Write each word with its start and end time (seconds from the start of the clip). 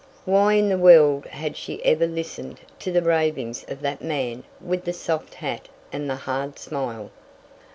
Why 0.25 0.53
in 0.53 0.67
the 0.69 0.79
world 0.79 1.27
had 1.27 1.55
she 1.55 1.85
ever 1.85 2.07
listened 2.07 2.61
to 2.79 2.91
the 2.91 3.03
ravings 3.03 3.63
of 3.67 3.81
that 3.81 4.01
man 4.01 4.45
with 4.59 4.83
the 4.83 4.93
soft 4.93 5.35
hat 5.35 5.67
and 5.93 6.09
the 6.09 6.15
hard 6.15 6.57
smile? 6.57 7.11